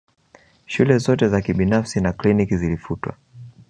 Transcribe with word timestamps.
Shule 0.65 0.97
zote 0.97 1.27
za 1.29 1.41
kibinafsi 1.41 2.01
na 2.01 2.13
kliniki 2.13 2.57
zilifutwa 2.57 3.13